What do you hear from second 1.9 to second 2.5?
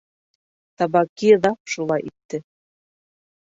итте.